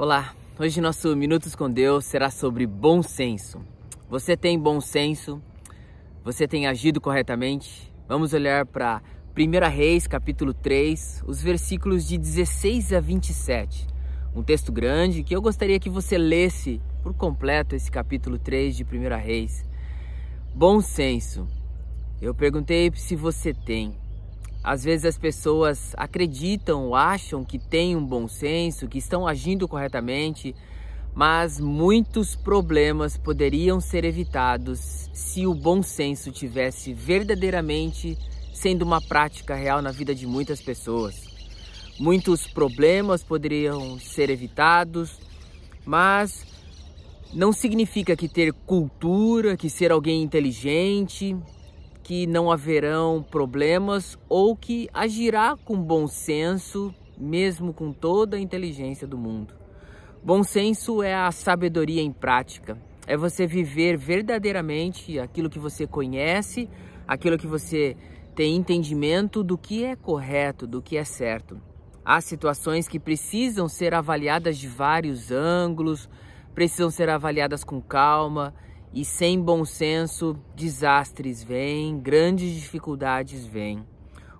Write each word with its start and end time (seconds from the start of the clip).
Olá, 0.00 0.32
hoje 0.56 0.80
nosso 0.80 1.16
Minutos 1.16 1.56
com 1.56 1.68
Deus 1.68 2.04
será 2.04 2.30
sobre 2.30 2.64
bom 2.68 3.02
senso. 3.02 3.60
Você 4.08 4.36
tem 4.36 4.56
bom 4.56 4.80
senso? 4.80 5.42
Você 6.22 6.46
tem 6.46 6.68
agido 6.68 7.00
corretamente? 7.00 7.92
Vamos 8.06 8.32
olhar 8.32 8.64
para 8.64 9.02
1 9.36 9.68
Reis, 9.68 10.06
capítulo 10.06 10.54
3, 10.54 11.24
os 11.26 11.42
versículos 11.42 12.06
de 12.06 12.16
16 12.16 12.92
a 12.92 13.00
27. 13.00 13.88
Um 14.36 14.44
texto 14.44 14.70
grande 14.70 15.24
que 15.24 15.34
eu 15.34 15.42
gostaria 15.42 15.80
que 15.80 15.90
você 15.90 16.16
lesse 16.16 16.80
por 17.02 17.12
completo 17.12 17.74
esse 17.74 17.90
capítulo 17.90 18.38
3 18.38 18.76
de 18.76 18.84
1 18.84 18.86
Reis. 19.16 19.66
Bom 20.54 20.80
senso. 20.80 21.44
Eu 22.22 22.32
perguntei 22.32 22.92
se 22.94 23.16
você 23.16 23.52
tem. 23.52 23.96
Às 24.68 24.84
vezes 24.84 25.06
as 25.06 25.16
pessoas 25.16 25.94
acreditam 25.96 26.94
acham 26.94 27.42
que 27.42 27.58
têm 27.58 27.96
um 27.96 28.04
bom 28.04 28.28
senso, 28.28 28.86
que 28.86 28.98
estão 28.98 29.26
agindo 29.26 29.66
corretamente, 29.66 30.54
mas 31.14 31.58
muitos 31.58 32.36
problemas 32.36 33.16
poderiam 33.16 33.80
ser 33.80 34.04
evitados 34.04 35.08
se 35.14 35.46
o 35.46 35.54
bom 35.54 35.82
senso 35.82 36.30
tivesse 36.30 36.92
verdadeiramente 36.92 38.18
sendo 38.52 38.82
uma 38.82 39.00
prática 39.00 39.54
real 39.54 39.80
na 39.80 39.90
vida 39.90 40.14
de 40.14 40.26
muitas 40.26 40.60
pessoas. 40.60 41.14
Muitos 41.98 42.46
problemas 42.46 43.24
poderiam 43.24 43.98
ser 43.98 44.28
evitados, 44.28 45.18
mas 45.82 46.44
não 47.32 47.54
significa 47.54 48.14
que 48.14 48.28
ter 48.28 48.52
cultura, 48.52 49.56
que 49.56 49.70
ser 49.70 49.90
alguém 49.90 50.22
inteligente, 50.22 51.34
que 52.08 52.26
não 52.26 52.50
haverão 52.50 53.22
problemas 53.22 54.16
ou 54.30 54.56
que 54.56 54.88
agirá 54.94 55.54
com 55.62 55.76
bom 55.76 56.06
senso, 56.06 56.94
mesmo 57.18 57.74
com 57.74 57.92
toda 57.92 58.38
a 58.38 58.40
inteligência 58.40 59.06
do 59.06 59.18
mundo. 59.18 59.52
Bom 60.24 60.42
senso 60.42 61.02
é 61.02 61.14
a 61.14 61.30
sabedoria 61.30 62.00
em 62.00 62.10
prática, 62.10 62.78
é 63.06 63.14
você 63.14 63.46
viver 63.46 63.98
verdadeiramente 63.98 65.18
aquilo 65.18 65.50
que 65.50 65.58
você 65.58 65.86
conhece, 65.86 66.66
aquilo 67.06 67.36
que 67.36 67.46
você 67.46 67.94
tem 68.34 68.56
entendimento 68.56 69.44
do 69.44 69.58
que 69.58 69.84
é 69.84 69.94
correto, 69.94 70.66
do 70.66 70.80
que 70.80 70.96
é 70.96 71.04
certo. 71.04 71.60
Há 72.02 72.22
situações 72.22 72.88
que 72.88 72.98
precisam 72.98 73.68
ser 73.68 73.92
avaliadas 73.92 74.56
de 74.56 74.66
vários 74.66 75.30
ângulos, 75.30 76.08
precisam 76.54 76.88
ser 76.88 77.10
avaliadas 77.10 77.62
com 77.62 77.82
calma 77.82 78.54
e 78.92 79.04
sem 79.04 79.40
bom 79.40 79.64
senso, 79.64 80.36
desastres 80.54 81.42
vêm, 81.42 81.98
grandes 81.98 82.54
dificuldades 82.54 83.46
vêm. 83.46 83.84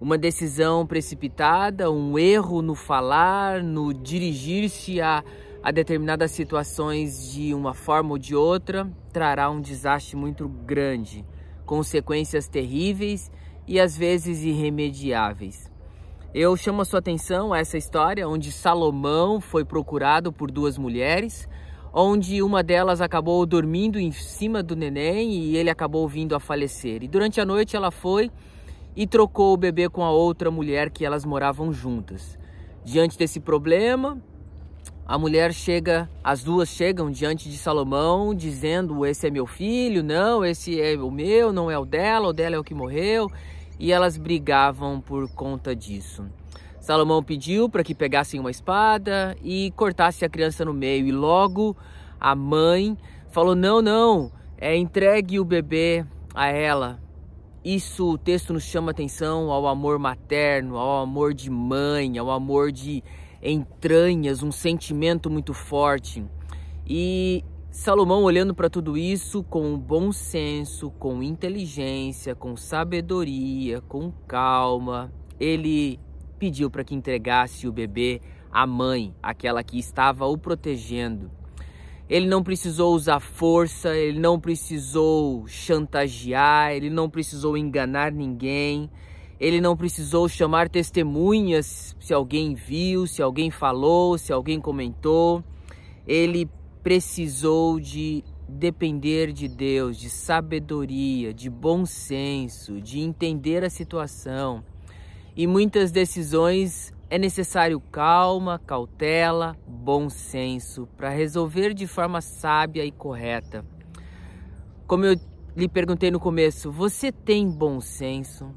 Uma 0.00 0.18
decisão 0.18 0.86
precipitada, 0.86 1.90
um 1.90 2.18
erro 2.18 2.60
no 2.60 2.74
falar, 2.74 3.62
no 3.62 3.94
dirigir-se 3.94 5.00
a, 5.00 5.24
a 5.62 5.70
determinadas 5.70 6.30
situações 6.30 7.32
de 7.32 7.54
uma 7.54 7.72
forma 7.72 8.10
ou 8.10 8.18
de 8.18 8.34
outra, 8.34 8.90
trará 9.12 9.50
um 9.50 9.60
desastre 9.60 10.16
muito 10.16 10.46
grande, 10.46 11.24
consequências 11.64 12.48
terríveis 12.48 13.30
e 13.66 13.80
às 13.80 13.96
vezes 13.96 14.42
irremediáveis. 14.42 15.72
Eu 16.34 16.56
chamo 16.56 16.82
a 16.82 16.84
sua 16.84 16.98
atenção 16.98 17.52
a 17.52 17.60
essa 17.60 17.78
história 17.78 18.28
onde 18.28 18.50
Salomão 18.50 19.40
foi 19.40 19.64
procurado 19.64 20.32
por 20.32 20.50
duas 20.50 20.76
mulheres 20.76 21.48
onde 21.94 22.42
uma 22.42 22.60
delas 22.60 23.00
acabou 23.00 23.46
dormindo 23.46 24.00
em 24.00 24.10
cima 24.10 24.64
do 24.64 24.74
neném 24.74 25.32
e 25.32 25.56
ele 25.56 25.70
acabou 25.70 26.08
vindo 26.08 26.34
a 26.34 26.40
falecer. 26.40 27.04
E 27.04 27.08
durante 27.08 27.40
a 27.40 27.46
noite 27.46 27.76
ela 27.76 27.92
foi 27.92 28.32
e 28.96 29.06
trocou 29.06 29.54
o 29.54 29.56
bebê 29.56 29.88
com 29.88 30.02
a 30.02 30.10
outra 30.10 30.50
mulher 30.50 30.90
que 30.90 31.04
elas 31.04 31.24
moravam 31.24 31.72
juntas. 31.72 32.36
Diante 32.84 33.16
desse 33.16 33.38
problema, 33.38 34.20
a 35.06 35.16
mulher 35.16 35.54
chega, 35.54 36.10
as 36.22 36.42
duas 36.42 36.68
chegam 36.68 37.10
diante 37.12 37.48
de 37.48 37.56
Salomão 37.56 38.34
dizendo: 38.34 39.06
Esse 39.06 39.28
é 39.28 39.30
meu 39.30 39.46
filho, 39.46 40.02
não, 40.02 40.44
esse 40.44 40.80
é 40.80 40.96
o 40.96 41.10
meu, 41.10 41.52
não 41.52 41.70
é 41.70 41.78
o 41.78 41.84
dela, 41.84 42.28
o 42.28 42.32
dela 42.32 42.56
é 42.56 42.58
o 42.58 42.64
que 42.64 42.74
morreu. 42.74 43.30
E 43.78 43.92
elas 43.92 44.16
brigavam 44.16 45.00
por 45.00 45.28
conta 45.32 45.74
disso. 45.76 46.24
Salomão 46.84 47.22
pediu 47.22 47.66
para 47.66 47.82
que 47.82 47.94
pegassem 47.94 48.38
uma 48.38 48.50
espada 48.50 49.34
e 49.42 49.70
cortasse 49.70 50.22
a 50.22 50.28
criança 50.28 50.66
no 50.66 50.74
meio. 50.74 51.06
E 51.06 51.12
logo 51.12 51.74
a 52.20 52.34
mãe 52.34 52.94
falou: 53.30 53.54
Não, 53.54 53.80
não, 53.80 54.30
é 54.58 54.76
entregue 54.76 55.40
o 55.40 55.46
bebê 55.46 56.04
a 56.34 56.48
ela. 56.48 57.00
Isso 57.64 58.10
o 58.10 58.18
texto 58.18 58.52
nos 58.52 58.64
chama 58.64 58.90
atenção 58.90 59.50
ao 59.50 59.66
amor 59.66 59.98
materno, 59.98 60.76
ao 60.76 61.02
amor 61.02 61.32
de 61.32 61.48
mãe, 61.48 62.18
ao 62.18 62.30
amor 62.30 62.70
de 62.70 63.02
entranhas, 63.42 64.42
um 64.42 64.52
sentimento 64.52 65.30
muito 65.30 65.54
forte. 65.54 66.22
E 66.86 67.42
Salomão, 67.70 68.24
olhando 68.24 68.54
para 68.54 68.68
tudo 68.68 68.94
isso 68.98 69.42
com 69.42 69.78
bom 69.78 70.12
senso, 70.12 70.90
com 70.90 71.22
inteligência, 71.22 72.34
com 72.34 72.58
sabedoria, 72.58 73.80
com 73.80 74.12
calma, 74.28 75.10
ele 75.40 75.98
pediu 76.44 76.70
para 76.70 76.84
que 76.84 76.94
entregasse 76.94 77.66
o 77.66 77.72
bebê 77.72 78.20
à 78.52 78.66
mãe, 78.66 79.14
aquela 79.22 79.64
que 79.64 79.78
estava 79.78 80.26
o 80.26 80.36
protegendo. 80.36 81.30
Ele 82.06 82.26
não 82.26 82.42
precisou 82.42 82.94
usar 82.94 83.18
força, 83.18 83.96
ele 83.96 84.18
não 84.18 84.38
precisou 84.38 85.46
chantagear, 85.46 86.72
ele 86.72 86.90
não 86.90 87.08
precisou 87.08 87.56
enganar 87.56 88.12
ninguém, 88.12 88.90
ele 89.40 89.58
não 89.58 89.74
precisou 89.74 90.28
chamar 90.28 90.68
testemunhas 90.68 91.96
se 91.98 92.12
alguém 92.12 92.54
viu, 92.54 93.06
se 93.06 93.22
alguém 93.22 93.50
falou, 93.50 94.18
se 94.18 94.30
alguém 94.30 94.60
comentou. 94.60 95.42
Ele 96.06 96.46
precisou 96.82 97.80
de 97.80 98.22
depender 98.46 99.32
de 99.32 99.48
Deus, 99.48 99.96
de 99.96 100.10
sabedoria, 100.10 101.32
de 101.32 101.48
bom 101.48 101.86
senso, 101.86 102.82
de 102.82 103.00
entender 103.00 103.64
a 103.64 103.70
situação 103.70 104.62
e 105.36 105.46
muitas 105.46 105.90
decisões 105.90 106.92
é 107.10 107.18
necessário 107.18 107.80
calma, 107.80 108.58
cautela, 108.58 109.56
bom 109.66 110.08
senso 110.08 110.88
para 110.96 111.10
resolver 111.10 111.74
de 111.74 111.86
forma 111.86 112.20
sábia 112.20 112.84
e 112.84 112.92
correta. 112.92 113.64
Como 114.86 115.04
eu 115.04 115.16
lhe 115.56 115.68
perguntei 115.68 116.10
no 116.10 116.20
começo, 116.20 116.70
você 116.70 117.10
tem 117.10 117.50
bom 117.50 117.80
senso? 117.80 118.52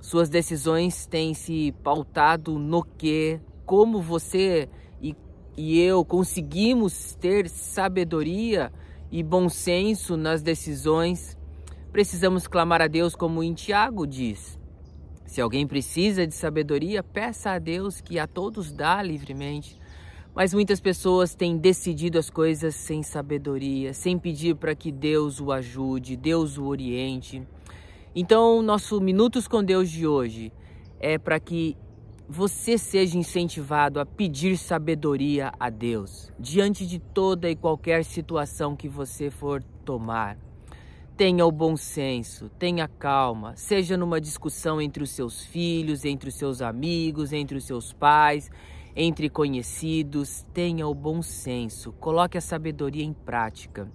Suas 0.00 0.28
decisões 0.28 1.06
têm 1.06 1.34
se 1.34 1.72
pautado 1.82 2.58
no 2.58 2.82
que? 2.82 3.40
Como 3.64 4.00
você 4.00 4.68
e, 5.00 5.14
e 5.56 5.80
eu 5.80 6.04
conseguimos 6.04 7.14
ter 7.14 7.48
sabedoria 7.48 8.72
e 9.10 9.22
bom 9.22 9.48
senso 9.48 10.16
nas 10.16 10.42
decisões? 10.42 11.36
Precisamos 11.92 12.46
clamar 12.46 12.80
a 12.80 12.88
Deus, 12.88 13.14
como 13.14 13.42
em 13.42 13.52
Tiago 13.54 14.06
diz. 14.06 14.58
Se 15.24 15.40
alguém 15.40 15.66
precisa 15.66 16.26
de 16.26 16.34
sabedoria, 16.34 17.02
peça 17.02 17.52
a 17.52 17.58
Deus 17.58 18.00
que 18.00 18.18
a 18.18 18.26
todos 18.26 18.72
dá 18.72 19.02
livremente. 19.02 19.80
Mas 20.34 20.54
muitas 20.54 20.80
pessoas 20.80 21.34
têm 21.34 21.58
decidido 21.58 22.18
as 22.18 22.30
coisas 22.30 22.74
sem 22.74 23.02
sabedoria, 23.02 23.92
sem 23.92 24.18
pedir 24.18 24.56
para 24.56 24.74
que 24.74 24.90
Deus 24.90 25.40
o 25.40 25.52
ajude, 25.52 26.16
Deus 26.16 26.56
o 26.56 26.64
oriente. 26.64 27.42
Então, 28.14 28.62
nosso 28.62 29.00
Minutos 29.00 29.46
com 29.46 29.62
Deus 29.62 29.90
de 29.90 30.06
hoje 30.06 30.52
é 30.98 31.18
para 31.18 31.38
que 31.38 31.76
você 32.28 32.78
seja 32.78 33.18
incentivado 33.18 34.00
a 34.00 34.06
pedir 34.06 34.56
sabedoria 34.56 35.52
a 35.60 35.68
Deus 35.68 36.32
diante 36.38 36.86
de 36.86 36.98
toda 36.98 37.50
e 37.50 37.56
qualquer 37.56 38.04
situação 38.04 38.74
que 38.74 38.88
você 38.88 39.30
for 39.30 39.62
tomar. 39.84 40.38
Tenha 41.22 41.46
o 41.46 41.52
bom 41.52 41.76
senso, 41.76 42.48
tenha 42.58 42.88
calma, 42.88 43.54
seja 43.54 43.96
numa 43.96 44.20
discussão 44.20 44.82
entre 44.82 45.04
os 45.04 45.10
seus 45.10 45.44
filhos, 45.44 46.04
entre 46.04 46.30
os 46.30 46.34
seus 46.34 46.60
amigos, 46.60 47.32
entre 47.32 47.56
os 47.56 47.62
seus 47.62 47.92
pais, 47.92 48.50
entre 48.96 49.30
conhecidos, 49.30 50.44
tenha 50.52 50.84
o 50.84 50.92
bom 50.92 51.22
senso, 51.22 51.92
coloque 51.92 52.36
a 52.36 52.40
sabedoria 52.40 53.04
em 53.04 53.12
prática. 53.12 53.88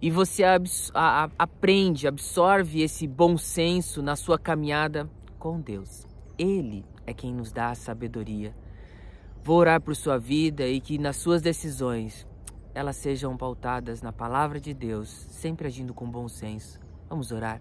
E 0.00 0.12
você 0.12 0.44
abs 0.44 0.92
a, 0.94 1.24
a, 1.24 1.30
aprende, 1.40 2.06
absorve 2.06 2.82
esse 2.82 3.04
bom 3.04 3.36
senso 3.36 4.00
na 4.00 4.14
sua 4.14 4.38
caminhada 4.38 5.10
com 5.40 5.60
Deus. 5.60 6.06
Ele 6.38 6.84
é 7.04 7.12
quem 7.12 7.34
nos 7.34 7.50
dá 7.50 7.70
a 7.70 7.74
sabedoria. 7.74 8.54
Vou 9.42 9.56
orar 9.56 9.80
por 9.80 9.96
sua 9.96 10.18
vida 10.18 10.68
e 10.68 10.80
que 10.80 10.98
nas 10.98 11.16
suas 11.16 11.42
decisões 11.42 12.29
elas 12.74 12.96
sejam 12.96 13.36
pautadas 13.36 14.02
na 14.02 14.12
palavra 14.12 14.60
de 14.60 14.72
Deus, 14.72 15.08
sempre 15.08 15.66
agindo 15.66 15.92
com 15.92 16.10
bom 16.10 16.28
senso. 16.28 16.78
Vamos 17.08 17.32
orar. 17.32 17.60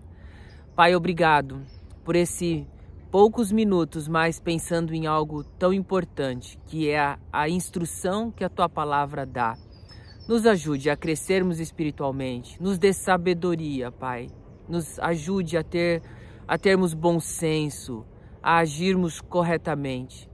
Pai, 0.76 0.96
obrigado 0.96 1.62
por 2.04 2.16
esse 2.16 2.68
poucos 3.12 3.52
minutos, 3.52 4.08
mas 4.08 4.40
pensando 4.40 4.94
em 4.94 5.08
algo 5.08 5.44
tão 5.44 5.74
importante, 5.74 6.60
que 6.66 6.90
é 6.90 7.00
a, 7.00 7.20
a 7.32 7.50
instrução 7.50 8.32
que 8.32 8.44
a 8.44 8.50
tua 8.50 8.70
palavra 8.70 9.26
dá. 9.26 9.58
Nos 10.28 10.46
ajude 10.46 10.90
a 10.90 10.96
crescermos 10.96 11.60
espiritualmente, 11.60 12.62
nos 12.62 12.78
dê 12.78 12.94
sabedoria, 12.94 13.92
Pai. 13.92 14.28
Nos 14.68 15.00
ajude 15.00 15.58
a 15.58 15.64
ter 15.64 16.04
a 16.48 16.58
termos 16.58 16.94
bom 16.94 17.20
senso, 17.20 18.06
a 18.42 18.58
agirmos 18.58 19.20
corretamente. 19.22 20.30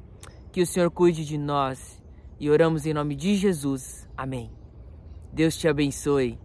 Que 0.51 0.61
o 0.61 0.65
Senhor 0.65 0.91
cuide 0.91 1.25
de 1.25 1.37
nós 1.37 2.01
e 2.39 2.49
oramos 2.49 2.85
em 2.85 2.93
nome 2.93 3.15
de 3.15 3.35
Jesus. 3.35 4.07
Amém. 4.17 4.64
Deus 5.35 5.57
te 5.57 5.67
abençoe. 5.67 6.37